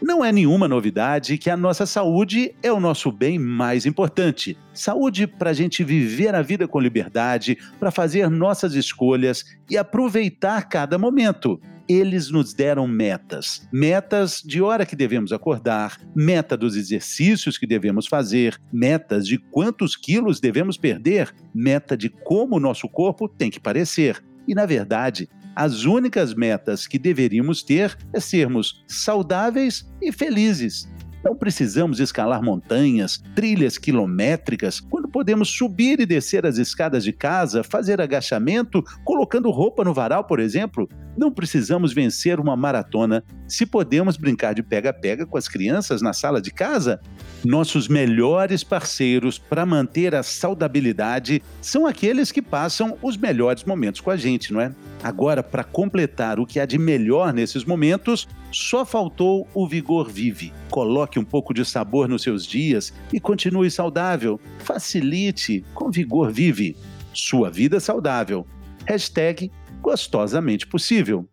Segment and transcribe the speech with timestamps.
[0.00, 4.56] Não é nenhuma novidade que a nossa saúde é o nosso bem mais importante.
[4.74, 10.68] Saúde para a gente viver a vida com liberdade, para fazer nossas escolhas e aproveitar
[10.68, 11.58] cada momento.
[11.88, 13.66] Eles nos deram metas.
[13.72, 19.96] Metas de hora que devemos acordar, meta dos exercícios que devemos fazer, metas de quantos
[19.96, 24.22] quilos devemos perder, meta de como o nosso corpo tem que parecer.
[24.46, 25.26] E, na verdade,
[25.56, 30.86] as únicas metas que deveríamos ter é sermos saudáveis e felizes.
[31.26, 37.64] Não precisamos escalar montanhas, trilhas quilométricas, quando podemos subir e descer as escadas de casa,
[37.64, 40.88] fazer agachamento, colocando roupa no varal, por exemplo.
[41.18, 46.40] Não precisamos vencer uma maratona se podemos brincar de pega-pega com as crianças na sala
[46.40, 47.00] de casa.
[47.44, 54.12] Nossos melhores parceiros para manter a saudabilidade são aqueles que passam os melhores momentos com
[54.12, 54.72] a gente, não é?
[55.02, 60.50] Agora, para completar o que há de melhor nesses momentos, só faltou o Vigor Vive.
[60.70, 64.40] Coloque um pouco de sabor nos seus dias e continue saudável.
[64.60, 66.74] Facilite com Vigor Vive.
[67.12, 68.46] Sua vida saudável.
[68.86, 71.28] Hashtag gostosamente possível.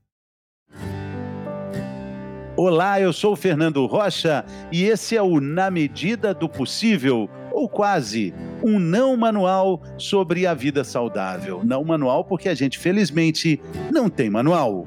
[2.57, 8.33] Olá, eu sou Fernando Rocha e esse é o Na Medida do Possível, ou quase,
[8.61, 11.61] um não manual sobre a vida saudável.
[11.63, 14.85] Não manual porque a gente, felizmente, não tem manual.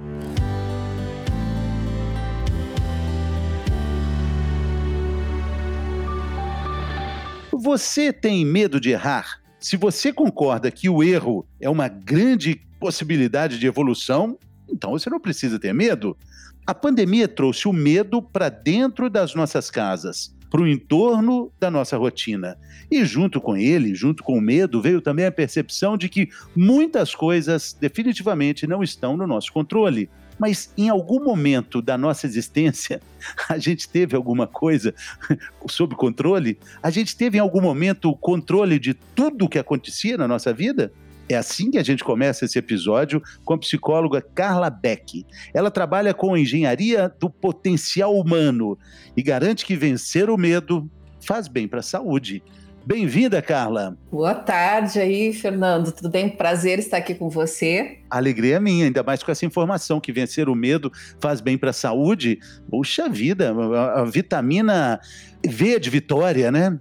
[7.67, 9.41] Você tem medo de errar?
[9.59, 15.19] Se você concorda que o erro é uma grande possibilidade de evolução, então você não
[15.19, 16.17] precisa ter medo.
[16.65, 21.97] A pandemia trouxe o medo para dentro das nossas casas, para o entorno da nossa
[21.97, 22.57] rotina.
[22.89, 27.17] E junto com ele, junto com o medo, veio também a percepção de que muitas
[27.17, 30.09] coisas definitivamente não estão no nosso controle.
[30.39, 33.01] Mas em algum momento da nossa existência,
[33.49, 34.95] a gente teve alguma coisa
[35.69, 36.59] sob controle?
[36.83, 40.53] A gente teve em algum momento o controle de tudo o que acontecia na nossa
[40.53, 40.93] vida?
[41.29, 45.27] É assim que a gente começa esse episódio com a psicóloga Carla Beck.
[45.53, 48.79] Ela trabalha com engenharia do potencial humano
[49.17, 50.89] e garante que vencer o medo
[51.21, 52.43] faz bem para a saúde.
[52.87, 53.99] Bem-vinda, Carla.
[54.13, 55.91] Boa tarde aí, Fernando.
[55.91, 56.29] Tudo bem?
[56.29, 57.99] Prazer estar aqui com você.
[58.09, 61.73] Alegria minha, ainda mais com essa informação que vencer o medo faz bem para a
[61.73, 62.39] saúde.
[62.71, 63.53] Puxa vida,
[63.93, 65.01] a vitamina
[65.45, 66.79] V de vitória, né?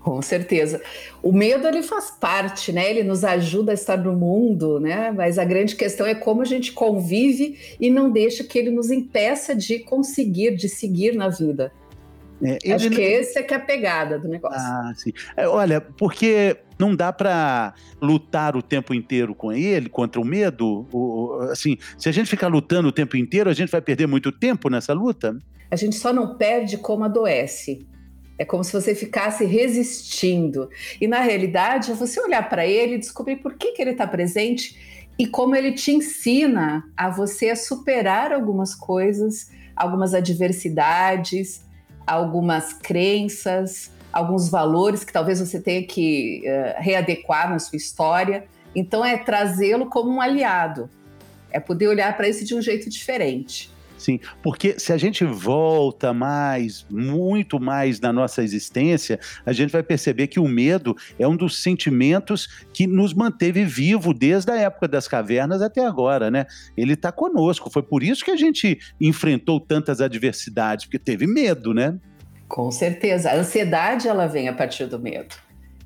[0.00, 0.82] Com certeza.
[1.22, 2.90] O medo ele faz parte, né?
[2.90, 5.10] Ele nos ajuda a estar no mundo, né?
[5.10, 8.90] Mas a grande questão é como a gente convive e não deixa que ele nos
[8.90, 11.72] impeça de conseguir, de seguir na vida.
[12.42, 14.58] É, Acho que esse é que é a pegada do negócio.
[14.58, 15.12] Ah, sim.
[15.36, 20.86] É, olha, porque não dá para lutar o tempo inteiro com ele, contra o medo.
[20.92, 24.30] O, assim, se a gente ficar lutando o tempo inteiro, a gente vai perder muito
[24.30, 25.36] tempo nessa luta.
[25.70, 27.86] A gente só não perde como adoece.
[28.38, 30.68] É como se você ficasse resistindo.
[31.00, 34.06] E na realidade, é você olhar para ele e descobrir por que, que ele está
[34.06, 34.76] presente
[35.18, 41.65] e como ele te ensina a você a superar algumas coisas, algumas adversidades,
[42.06, 48.46] algumas crenças, alguns valores que talvez você tenha que uh, readequar na sua história.
[48.74, 50.88] Então, é trazê-lo como um aliado,
[51.50, 53.70] é poder olhar para isso de um jeito diferente.
[53.98, 59.82] Sim, porque se a gente volta mais, muito mais na nossa existência, a gente vai
[59.82, 64.86] perceber que o medo é um dos sentimentos que nos manteve vivo desde a época
[64.86, 66.46] das cavernas até agora, né?
[66.76, 67.70] Ele está conosco.
[67.70, 71.98] Foi por isso que a gente enfrentou tantas adversidades, porque teve medo, né?
[72.46, 73.30] Com certeza.
[73.30, 75.34] A ansiedade ela vem a partir do medo.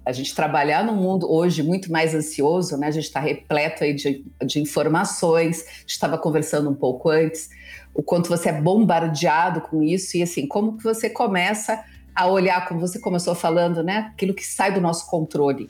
[0.05, 2.89] A gente trabalhar num mundo hoje muito mais ansioso, né?
[2.89, 5.65] A gente está repleto aí de, de informações.
[5.87, 7.49] Estava conversando um pouco antes
[7.95, 11.83] o quanto você é bombardeado com isso e assim, como que você começa
[12.15, 14.11] a olhar, como você começou falando, né?
[14.13, 15.69] Aquilo que sai do nosso controle.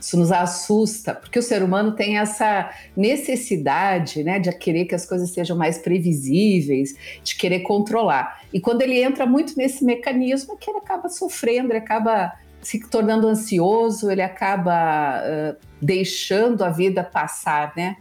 [0.00, 5.04] Isso nos assusta, porque o ser humano tem essa necessidade, né, de querer que as
[5.04, 8.42] coisas sejam mais previsíveis, de querer controlar.
[8.52, 12.32] E quando ele entra muito nesse mecanismo, é que ele acaba sofrendo, ele acaba
[12.62, 17.96] se tornando ansioso, ele acaba uh, deixando a vida passar, né?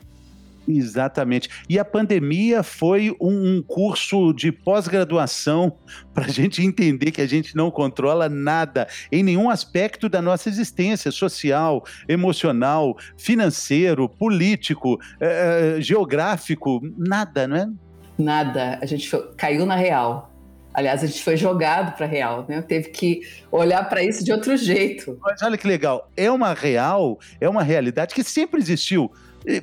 [0.67, 1.49] Exatamente.
[1.69, 5.77] E a pandemia foi um, um curso de pós-graduação
[6.13, 10.49] para a gente entender que a gente não controla nada em nenhum aspecto da nossa
[10.49, 17.69] existência social, emocional, financeiro, político, eh, geográfico, nada, não é?
[18.17, 18.79] Nada.
[18.81, 20.33] A gente foi, caiu na real.
[20.73, 22.61] Aliás, a gente foi jogado para real, né?
[22.61, 23.21] Teve que
[23.51, 25.17] olhar para isso de outro jeito.
[25.21, 29.11] Mas olha que legal, é uma real, é uma realidade que sempre existiu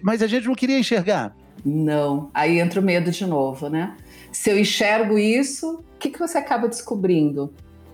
[0.03, 1.35] mas a gente não queria enxergar.
[1.65, 3.97] Não, aí entra o medo de novo, né?
[4.31, 7.53] Se eu enxergo isso, o que, que você acaba descobrindo?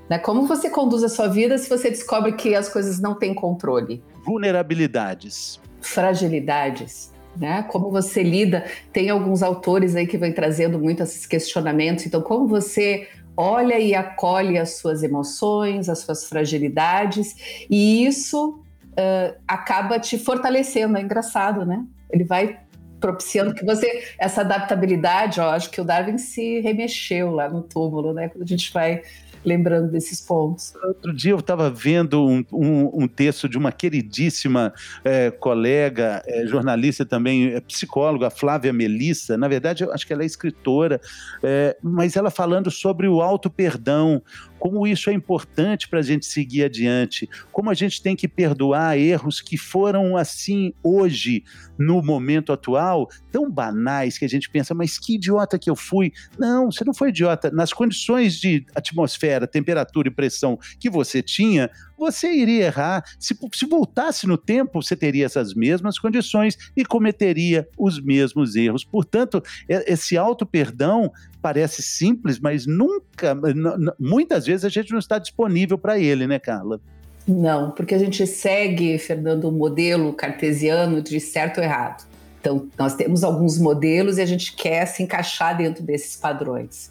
[0.08, 0.18] Né?
[0.18, 4.02] Como você conduz a sua vida se você descobre que as coisas não têm controle?
[4.24, 5.60] Vulnerabilidades.
[5.80, 7.12] Fragilidades.
[7.36, 7.62] Né?
[7.62, 8.64] Como você lida?
[8.92, 12.06] Tem alguns autores aí que vêm trazendo muito esses questionamentos.
[12.06, 13.06] Então, como você
[13.36, 18.60] olha e acolhe as suas emoções, as suas fragilidades, e isso
[18.92, 20.96] uh, acaba te fortalecendo.
[20.96, 21.84] É engraçado, né?
[22.10, 22.58] Ele vai
[23.00, 28.12] propiciando que você essa adaptabilidade, ó, acho que o Darwin se remexeu lá no túmulo,
[28.12, 28.28] né?
[28.28, 29.02] Quando a gente vai
[29.44, 30.74] lembrando desses pontos.
[30.82, 34.72] Outro dia eu estava vendo um, um, um, texto de uma queridíssima
[35.04, 39.36] é, colega, é, jornalista também, é, psicóloga, Flávia Melissa.
[39.36, 41.00] Na verdade, eu acho que ela é escritora,
[41.82, 44.22] mas ela falando sobre o auto-perdão,
[44.60, 48.96] como isso é importante para a gente seguir adiante, como a gente tem que perdoar
[48.98, 51.42] erros que foram assim hoje,
[51.78, 56.12] no momento atual, tão banais que a gente pensa, mas que idiota que eu fui.
[56.38, 57.50] Não, você não foi idiota.
[57.50, 63.04] Nas condições de atmosfera, temperatura e pressão que você tinha, você iria errar.
[63.18, 68.82] Se, se voltasse no tempo, você teria essas mesmas condições e cometeria os mesmos erros.
[68.82, 73.36] Portanto, esse auto-perdão parece simples, mas nunca,
[73.98, 76.80] muitas vezes a gente não está disponível para ele, né, Carla?
[77.28, 82.04] Não, porque a gente segue, Fernando, o modelo cartesiano de certo ou errado.
[82.40, 86.90] Então, nós temos alguns modelos e a gente quer se encaixar dentro desses padrões.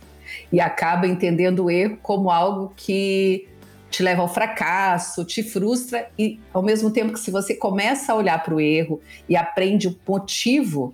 [0.51, 3.49] E acaba entendendo o erro como algo que
[3.89, 8.15] te leva ao fracasso, te frustra e ao mesmo tempo que se você começa a
[8.15, 10.94] olhar para o erro e aprende o motivo,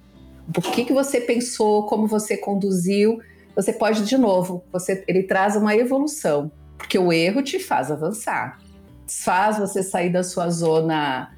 [0.54, 3.20] por que, que você pensou, como você conduziu,
[3.56, 8.60] você pode de novo, você, ele traz uma evolução, porque o erro te faz avançar,
[9.08, 11.32] faz você sair da sua zona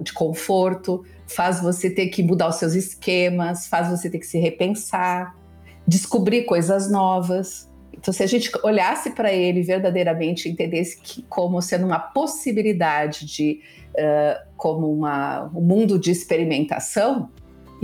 [0.00, 4.38] de conforto, faz você ter que mudar os seus esquemas, faz você ter que se
[4.38, 5.34] repensar,
[5.86, 7.68] descobrir coisas novas.
[7.98, 13.60] Então, se a gente olhasse para ele verdadeiramente, entendesse que como sendo uma possibilidade de,
[13.90, 17.30] uh, como uma, um mundo de experimentação,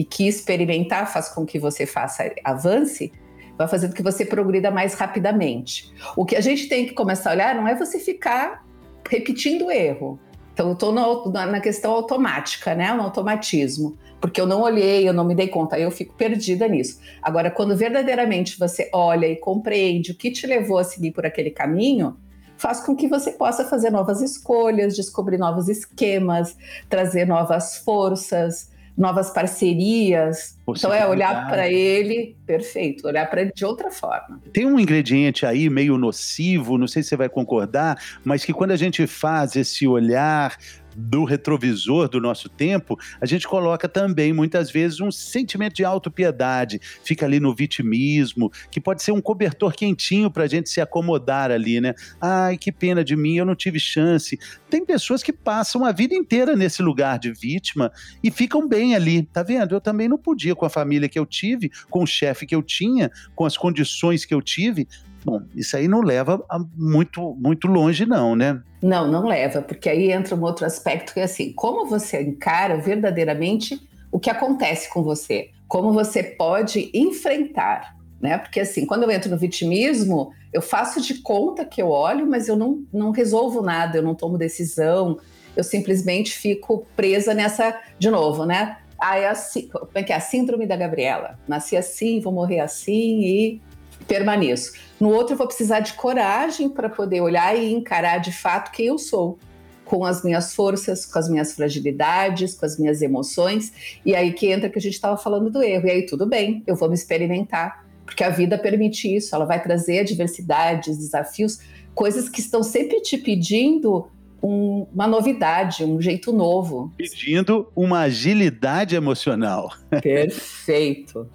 [0.00, 3.12] e que experimentar faz com que você faça avance,
[3.58, 5.92] vai fazendo que você progrida mais rapidamente.
[6.16, 8.64] O que a gente tem que começar a olhar não é você ficar
[9.08, 10.18] repetindo o erro.
[10.60, 12.92] Então, eu estou na questão automática, né?
[12.92, 16.68] No automatismo porque eu não olhei, eu não me dei conta, aí eu fico perdida
[16.68, 17.00] nisso.
[17.22, 21.50] Agora, quando verdadeiramente você olha e compreende o que te levou a seguir por aquele
[21.50, 22.16] caminho,
[22.56, 26.54] faz com que você possa fazer novas escolhas, descobrir novos esquemas,
[26.88, 28.69] trazer novas forças,
[29.00, 30.58] novas parcerias.
[30.68, 34.40] Então é olhar para ele, perfeito, olhar para ele de outra forma.
[34.52, 38.72] Tem um ingrediente aí meio nocivo, não sei se você vai concordar, mas que quando
[38.72, 40.56] a gente faz esse olhar
[40.96, 46.80] do retrovisor do nosso tempo, a gente coloca também, muitas vezes, um sentimento de autopiedade,
[47.04, 51.50] fica ali no vitimismo, que pode ser um cobertor quentinho para a gente se acomodar
[51.50, 51.94] ali, né?
[52.20, 54.38] Ai, que pena de mim, eu não tive chance.
[54.68, 59.22] Tem pessoas que passam a vida inteira nesse lugar de vítima e ficam bem ali,
[59.22, 59.74] tá vendo?
[59.74, 62.62] Eu também não podia com a família que eu tive, com o chefe que eu
[62.62, 64.86] tinha, com as condições que eu tive,
[65.24, 66.42] Bom, isso aí não leva
[66.74, 68.62] muito, muito longe, não, né?
[68.82, 72.78] Não, não leva, porque aí entra um outro aspecto que é assim: como você encara
[72.78, 73.80] verdadeiramente
[74.10, 75.50] o que acontece com você?
[75.68, 78.38] Como você pode enfrentar, né?
[78.38, 82.48] Porque assim, quando eu entro no vitimismo, eu faço de conta que eu olho, mas
[82.48, 85.18] eu não, não resolvo nada, eu não tomo decisão,
[85.56, 88.78] eu simplesmente fico presa nessa, de novo, né?
[88.98, 90.16] Ah, é assim, é que é?
[90.16, 91.38] A síndrome da Gabriela.
[91.48, 93.62] Nasci assim, vou morrer assim e
[94.10, 94.72] permaneço.
[94.98, 98.86] No outro, eu vou precisar de coragem para poder olhar e encarar de fato quem
[98.86, 99.38] eu sou,
[99.84, 103.72] com as minhas forças, com as minhas fragilidades, com as minhas emoções.
[104.04, 105.86] E aí que entra que a gente estava falando do erro.
[105.86, 109.32] E aí tudo bem, eu vou me experimentar, porque a vida permite isso.
[109.32, 111.60] Ela vai trazer adversidades, desafios,
[111.94, 114.08] coisas que estão sempre te pedindo
[114.42, 116.92] um, uma novidade, um jeito novo.
[116.96, 119.70] Pedindo uma agilidade emocional.
[120.02, 121.28] Perfeito.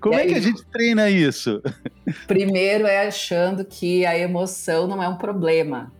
[0.00, 1.62] Como é que a gente treina isso?
[2.26, 5.92] Primeiro é achando que a emoção não é um problema.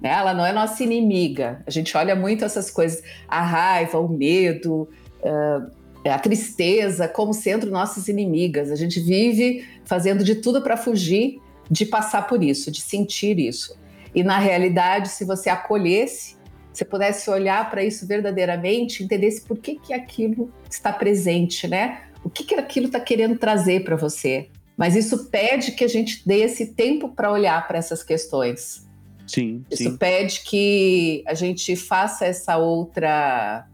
[0.00, 0.10] Né?
[0.10, 1.62] Ela não é nossa inimiga.
[1.66, 4.88] A gente olha muito essas coisas, a raiva, o medo,
[5.22, 5.70] uh,
[6.06, 8.70] a tristeza como sendo nossas inimigas.
[8.70, 11.40] A gente vive fazendo de tudo para fugir
[11.70, 13.76] de passar por isso, de sentir isso.
[14.14, 16.36] E na realidade, se você acolhesse,
[16.72, 22.02] se pudesse olhar para isso verdadeiramente, entendesse por que, que aquilo está presente, né?
[22.24, 24.48] O que, que aquilo está querendo trazer para você.
[24.76, 28.84] Mas isso pede que a gente dê esse tempo para olhar para essas questões.
[29.26, 29.64] Sim.
[29.70, 29.96] Isso sim.
[29.96, 33.66] pede que a gente faça essa outra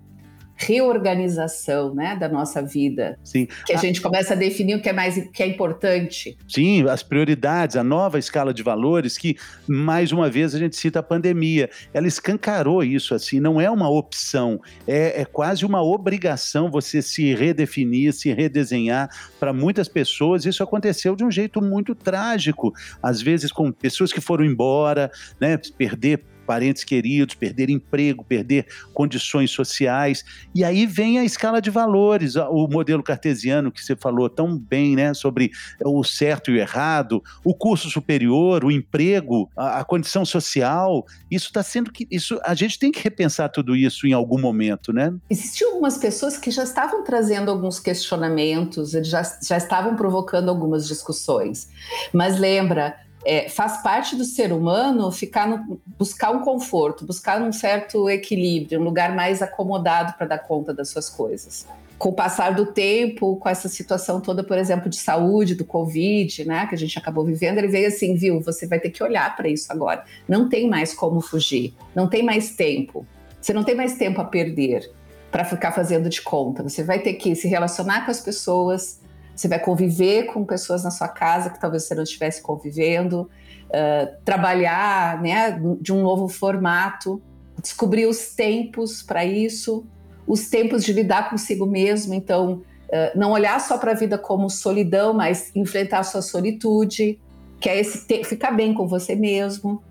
[0.61, 3.19] reorganização né, da nossa vida.
[3.25, 3.49] Sim.
[3.67, 6.37] Que a, a gente começa a definir o que é mais que é importante.
[6.49, 9.37] Sim, as prioridades, a nova escala de valores, que
[9.67, 11.71] mais uma vez a gente cita a pandemia.
[11.95, 17.35] Ela escancarou isso, assim, não é uma opção, é, é quase uma obrigação você se
[17.35, 19.09] redefinir, se redesenhar.
[19.39, 24.21] Para muitas pessoas, isso aconteceu de um jeito muito trágico, às vezes com pessoas que
[24.21, 30.25] foram embora, né, perder parentes queridos, perder emprego, perder condições sociais.
[30.53, 34.97] E aí vem a escala de valores, o modelo cartesiano que você falou tão bem,
[34.97, 35.53] né, sobre
[35.85, 41.07] o certo e o errado, o curso superior, o emprego, a, a condição social.
[41.31, 44.93] Isso está sendo que isso a gente tem que repensar tudo isso em algum momento,
[44.93, 45.15] né?
[45.31, 51.69] Existiam algumas pessoas que já estavam trazendo alguns questionamentos, já, já estavam provocando algumas discussões.
[52.13, 57.53] Mas lembra, é, faz parte do ser humano ficar no, buscar um conforto, buscar um
[57.53, 61.67] certo equilíbrio, um lugar mais acomodado para dar conta das suas coisas.
[61.99, 66.47] Com o passar do tempo, com essa situação toda, por exemplo, de saúde, do Covid,
[66.47, 69.37] né, que a gente acabou vivendo, ele veio assim, viu, você vai ter que olhar
[69.37, 70.05] para isso agora.
[70.27, 73.07] Não tem mais como fugir, não tem mais tempo.
[73.39, 74.91] Você não tem mais tempo a perder
[75.31, 76.63] para ficar fazendo de conta.
[76.63, 79.00] Você vai ter que se relacionar com as pessoas,
[79.41, 84.23] você vai conviver com pessoas na sua casa que talvez você não estivesse convivendo, uh,
[84.23, 87.23] trabalhar né, de um novo formato,
[87.59, 89.87] descobrir os tempos para isso,
[90.27, 92.13] os tempos de lidar consigo mesmo.
[92.13, 97.19] Então, uh, não olhar só para a vida como solidão, mas enfrentar a sua solitude,
[97.59, 99.83] que é esse ficar bem com você mesmo.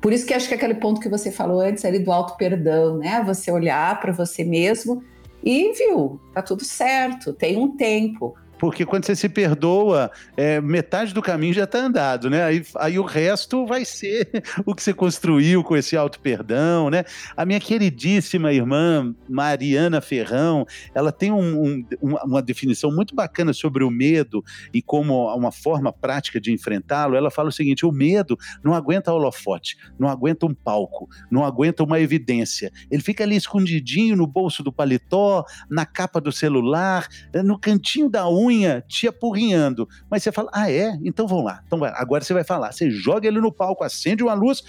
[0.00, 2.96] Por isso que acho que aquele ponto que você falou antes ali do auto perdão,
[2.96, 3.22] né?
[3.26, 5.02] Você olhar para você mesmo
[5.42, 11.12] e viu, tá tudo certo, tem um tempo porque quando você se perdoa, é, metade
[11.12, 12.44] do caminho já está andado, né?
[12.44, 14.26] Aí, aí o resto vai ser
[14.64, 17.04] o que você construiu com esse auto-perdão, né?
[17.36, 23.84] A minha queridíssima irmã Mariana Ferrão, ela tem um, um, uma definição muito bacana sobre
[23.84, 24.42] o medo
[24.72, 27.16] e como uma forma prática de enfrentá-lo.
[27.16, 31.84] Ela fala o seguinte: o medo não aguenta holofote, não aguenta um palco, não aguenta
[31.84, 32.72] uma evidência.
[32.90, 37.06] Ele fica ali escondidinho no bolso do paletó, na capa do celular,
[37.44, 39.88] no cantinho da unha unha te apurrinhando.
[40.10, 40.98] Mas você fala, ah, é?
[41.04, 41.60] Então vamos lá.
[41.66, 41.92] Então vai.
[41.94, 42.72] agora você vai falar.
[42.72, 44.62] Você joga ele no palco, acende uma luz,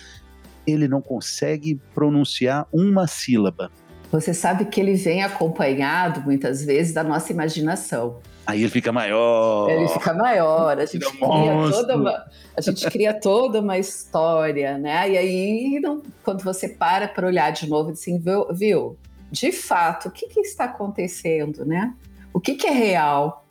[0.66, 3.72] ele não consegue pronunciar uma sílaba.
[4.12, 8.20] Você sabe que ele vem acompanhado, muitas vezes, da nossa imaginação.
[8.46, 9.70] Aí ele fica maior.
[9.70, 10.78] Ele fica maior.
[10.78, 12.26] A gente, cria toda, uma,
[12.56, 15.10] a gente cria toda uma história, né?
[15.10, 18.98] E aí, não, quando você para para olhar de novo, assim, viu, viu?
[19.32, 21.94] De fato, o que, que está acontecendo, né?
[22.32, 23.46] O que, que é real?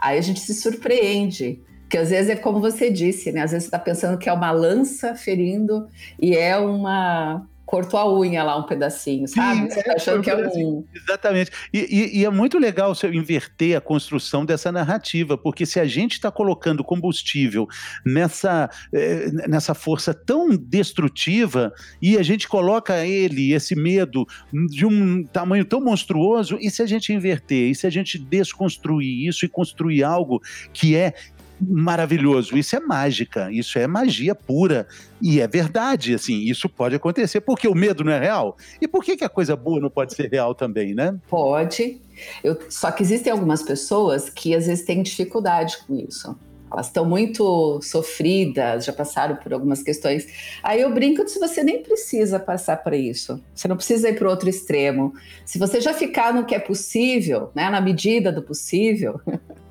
[0.00, 1.60] Aí a gente se surpreende.
[1.88, 3.42] Que às vezes é como você disse, né?
[3.42, 5.88] Às vezes você está pensando que é uma lança ferindo
[6.20, 9.60] e é uma cortou a unha lá um pedacinho, sabe?
[9.60, 10.84] Sim, você tá achando que é um.
[10.92, 11.52] Exatamente.
[11.72, 15.84] E, e, e, é muito legal você inverter a construção dessa narrativa, porque se a
[15.84, 17.68] gente está colocando combustível
[18.04, 21.72] nessa, eh, nessa força tão destrutiva
[22.02, 24.26] e a gente coloca ele, esse medo,
[24.68, 29.28] de um tamanho tão monstruoso, e se a gente inverter, e se a gente desconstruir
[29.28, 31.14] isso e construir algo que é
[31.60, 32.56] maravilhoso.
[32.56, 34.86] Isso é mágica, isso é magia pura.
[35.20, 37.40] E é verdade, assim, isso pode acontecer.
[37.40, 38.56] Porque o medo não é real?
[38.80, 41.16] E por que, que a coisa boa não pode ser real também, né?
[41.28, 42.00] Pode.
[42.42, 46.36] Eu, só que existem algumas pessoas que às vezes têm dificuldade com isso.
[46.72, 50.26] Elas estão muito sofridas, já passaram por algumas questões.
[50.62, 53.42] Aí eu brinco se você nem precisa passar por isso.
[53.52, 55.12] Você não precisa ir para o outro extremo.
[55.44, 59.20] Se você já ficar no que é possível, né, na medida do possível,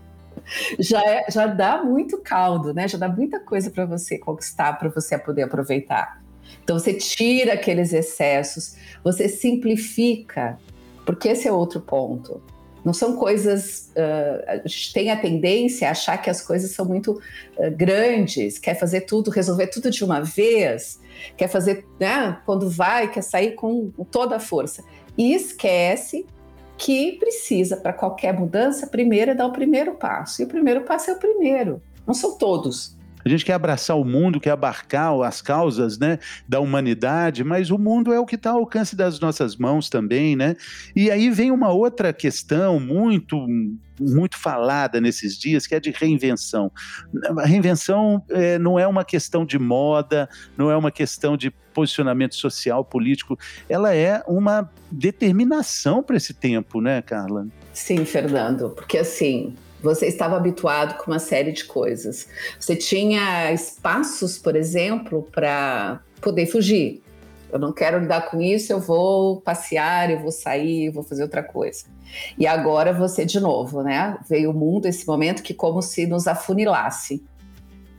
[0.80, 2.88] já, é, já dá muito caldo, né?
[2.88, 6.22] Já dá muita coisa para você conquistar, para você poder aproveitar.
[6.64, 10.58] Então você tira aqueles excessos, você simplifica,
[11.06, 12.42] porque esse é outro ponto.
[12.84, 13.92] Não são coisas.
[13.96, 17.14] Uh, a gente tem a tendência a achar que as coisas são muito
[17.58, 21.00] uh, grandes, quer fazer tudo, resolver tudo de uma vez,
[21.36, 24.84] quer fazer, né, quando vai, quer sair com toda a força.
[25.18, 26.26] E esquece
[26.80, 30.42] que precisa, para qualquer mudança, primeiro é dar o primeiro passo.
[30.42, 31.82] E o primeiro passo é o primeiro.
[32.08, 32.98] Não são todos.
[33.24, 37.78] A gente quer abraçar o mundo, quer abarcar as causas né, da humanidade, mas o
[37.78, 40.56] mundo é o que está ao alcance das nossas mãos também, né?
[40.96, 43.46] E aí vem uma outra questão muito
[44.00, 46.72] muito falada nesses dias, que é de reinvenção.
[47.38, 52.36] A reinvenção é, não é uma questão de moda, não é uma questão de posicionamento
[52.36, 57.48] social, político, ela é uma determinação para esse tempo, né, Carla?
[57.72, 62.28] Sim, Fernando, porque assim, você estava habituado com uma série de coisas.
[62.60, 67.02] Você tinha espaços, por exemplo, para poder fugir.
[67.50, 71.24] eu não quero lidar com isso, eu vou passear, eu vou sair, eu vou fazer
[71.24, 71.86] outra coisa.
[72.38, 74.18] E agora você, de novo, né?
[74.28, 77.24] Veio o mundo, esse momento que como se nos afunilasse.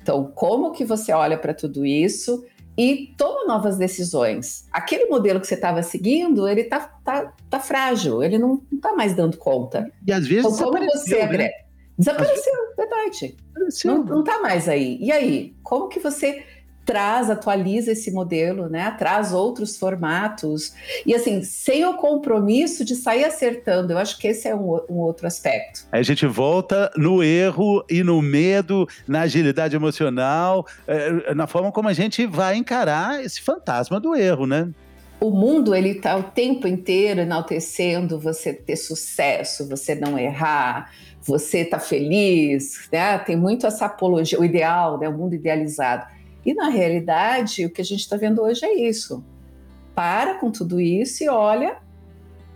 [0.02, 2.44] Então, como que você olha para tudo isso
[2.80, 4.66] e toma novas decisões?
[4.72, 9.14] Aquele modelo que você estava seguindo, ele tá, tá, tá frágil, ele não está mais
[9.14, 9.92] dando conta.
[10.06, 11.50] E às vezes então, como você né?
[11.99, 13.37] Desapareceu, verdade.
[13.58, 13.94] Desapareceu.
[13.94, 14.96] Não, não tá mais aí.
[14.99, 15.54] E aí?
[15.62, 16.42] Como que você
[16.90, 18.92] traz, atualiza esse modelo, né?
[18.99, 20.73] Traz outros formatos.
[21.06, 23.92] E assim, sem o compromisso de sair acertando.
[23.92, 25.87] Eu acho que esse é um, um outro aspecto.
[25.92, 31.70] Aí a gente volta no erro e no medo, na agilidade emocional, é, na forma
[31.70, 34.68] como a gente vai encarar esse fantasma do erro, né?
[35.20, 41.59] o mundo ele está o tempo inteiro enaltecendo você ter sucesso, você não errar, você
[41.59, 43.18] está feliz, né?
[43.18, 45.06] Tem muito essa apologia, o ideal, né?
[45.11, 46.06] O mundo idealizado.
[46.44, 49.25] E na realidade, o que a gente está vendo hoje é isso.
[49.94, 51.78] Para com tudo isso e olha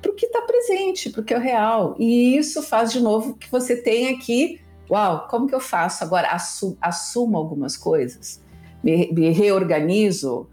[0.00, 1.96] para o que está presente, para o que é o real.
[1.98, 4.60] E isso faz de novo que você tenha aqui,
[4.90, 6.28] uau, como que eu faço agora?
[6.80, 8.42] Assumo, algumas coisas,
[8.82, 10.46] me, me reorganizo,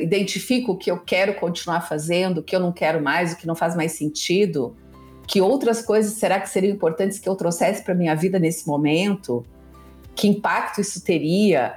[0.00, 3.46] identifico o que eu quero continuar fazendo, o que eu não quero mais, o que
[3.46, 4.76] não faz mais sentido,
[5.28, 9.44] que outras coisas será que seriam importantes que eu trouxesse para minha vida nesse momento?
[10.14, 11.76] Que impacto isso teria?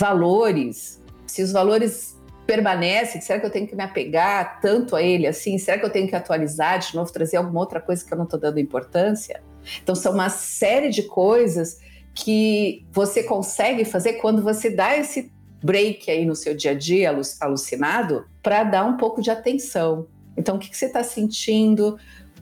[0.00, 5.26] Valores, se os valores permanecem, será que eu tenho que me apegar tanto a ele
[5.26, 5.58] assim?
[5.58, 8.24] Será que eu tenho que atualizar de novo, trazer alguma outra coisa que eu não
[8.24, 9.42] estou dando importância?
[9.82, 11.78] Então, são uma série de coisas
[12.14, 15.30] que você consegue fazer quando você dá esse
[15.62, 20.06] break aí no seu dia a dia alucinado para dar um pouco de atenção.
[20.34, 21.98] Então, o que, que você está sentindo?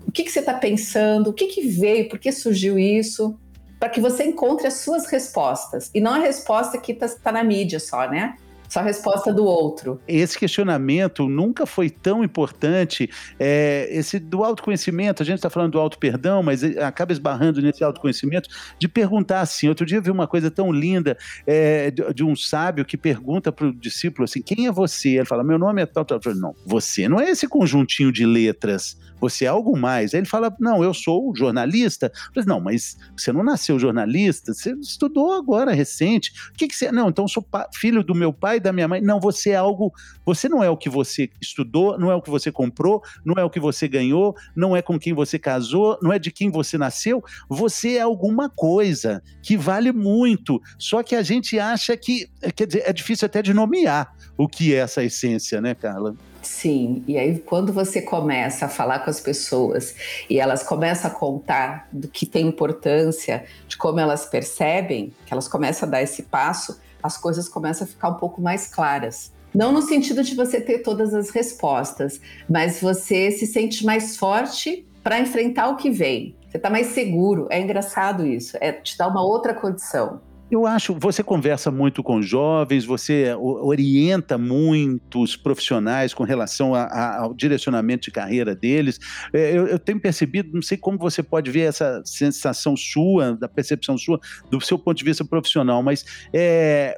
[0.06, 1.30] O que, que você está pensando?
[1.30, 2.08] O que, que veio?
[2.08, 3.36] Por que surgiu isso?
[3.78, 7.44] Para que você encontre as suas respostas e não a resposta que está tá na
[7.44, 8.36] mídia só, né?
[8.68, 9.98] Só a resposta do outro.
[10.06, 13.08] Esse questionamento nunca foi tão importante.
[13.40, 18.50] É, esse do autoconhecimento, a gente está falando do auto-perdão, mas acaba esbarrando nesse autoconhecimento,
[18.78, 19.68] de perguntar assim.
[19.68, 21.16] Outro dia eu vi uma coisa tão linda
[21.46, 25.16] é, de, de, um sábio que pergunta para o discípulo assim: quem é você?
[25.16, 26.34] Ele fala: meu nome é tal, tal, tal.
[26.34, 30.14] Não, você não é esse conjuntinho de letras você é algo mais.
[30.14, 32.10] Aí ele fala: Não, eu sou jornalista.
[32.34, 36.32] Falei, não, mas você não nasceu jornalista, você estudou agora, recente.
[36.50, 36.90] O que, que você.
[36.92, 39.00] Não, então sou filho do meu pai e da minha mãe.
[39.00, 39.92] Não, você é algo.
[40.24, 43.44] Você não é o que você estudou, não é o que você comprou, não é
[43.44, 46.76] o que você ganhou, não é com quem você casou, não é de quem você
[46.76, 47.22] nasceu.
[47.48, 50.60] Você é alguma coisa que vale muito.
[50.78, 52.30] Só que a gente acha que.
[52.54, 56.14] Quer dizer, é difícil até de nomear o que é essa essência, né, Carla?
[56.42, 59.94] Sim, e aí quando você começa a falar com as pessoas
[60.30, 65.48] e elas começam a contar do que tem importância, de como elas percebem, que elas
[65.48, 69.32] começam a dar esse passo, as coisas começam a ficar um pouco mais claras.
[69.54, 74.86] Não no sentido de você ter todas as respostas, mas você se sente mais forte
[75.02, 76.36] para enfrentar o que vem.
[76.48, 77.46] Você está mais seguro.
[77.50, 78.56] É engraçado isso.
[78.60, 80.20] É te dá uma outra condição.
[80.50, 87.20] Eu acho, você conversa muito com jovens, você orienta muitos profissionais com relação a, a,
[87.24, 88.98] ao direcionamento de carreira deles.
[89.30, 93.46] É, eu, eu, tenho percebido, não sei como você pode ver essa sensação sua, da
[93.46, 94.18] percepção sua,
[94.50, 96.96] do seu ponto de vista profissional, mas é,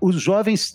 [0.00, 0.74] os jovens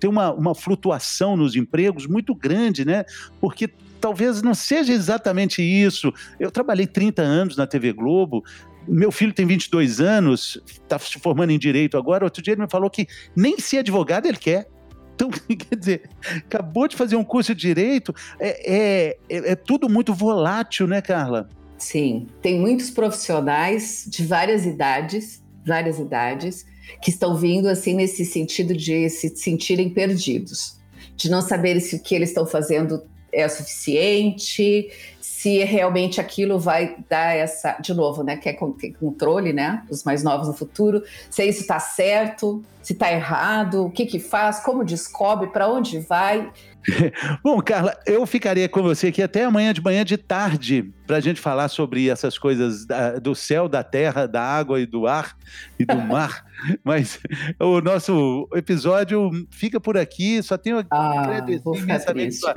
[0.00, 3.04] têm uma, uma flutuação nos empregos muito grande, né?
[3.38, 3.68] Porque
[4.00, 6.12] talvez não seja exatamente isso.
[6.40, 8.42] Eu trabalhei 30 anos na TV Globo,
[8.86, 12.24] meu filho tem 22 anos, está se formando em direito agora.
[12.24, 14.66] Outro dia ele me falou que nem ser advogado ele quer.
[15.14, 19.88] Então, quer dizer, acabou de fazer um curso de direito, é, é, é, é tudo
[19.88, 21.48] muito volátil, né, Carla?
[21.78, 26.66] Sim, tem muitos profissionais de várias idades, várias idades,
[27.02, 30.78] que estão vindo assim nesse sentido de se sentirem perdidos,
[31.16, 33.02] de não saberem se o que eles estão fazendo
[33.34, 38.54] é suficiente, se realmente aquilo vai dar essa, de novo, né, que é
[38.98, 43.90] controle, né, os mais novos no futuro, se isso está certo, se está errado, o
[43.90, 46.50] que que faz, como descobre, para onde vai.
[47.42, 51.20] Bom, Carla, eu ficaria com você aqui até amanhã de manhã de tarde para a
[51.20, 55.36] gente falar sobre essas coisas da, do céu, da terra, da água e do ar
[55.78, 56.44] e do mar.
[56.82, 57.18] Mas
[57.58, 60.42] o nosso episódio fica por aqui.
[60.42, 62.54] Só tenho ah, agradecer imensamente sua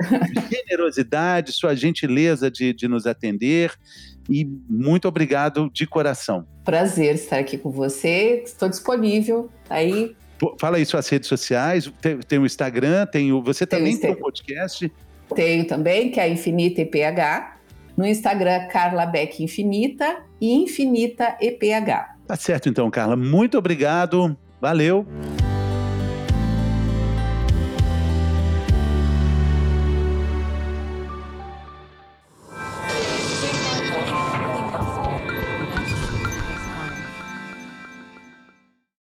[0.50, 3.72] generosidade, sua gentileza de, de nos atender.
[4.28, 6.46] E muito obrigado de coração.
[6.64, 8.42] Prazer estar aqui com você.
[8.44, 9.50] Estou disponível.
[9.70, 10.14] Aí
[10.58, 13.42] Fala aí suas redes sociais, tem, tem o Instagram, tem o.
[13.42, 14.92] Você também tem, tem um podcast?
[15.34, 17.58] Tenho também, que é Infinita EPH.
[17.96, 22.16] No Instagram, Carla Beck Infinita e Infinita EPH.
[22.26, 23.16] Tá certo então, Carla.
[23.16, 24.36] Muito obrigado.
[24.60, 25.04] Valeu.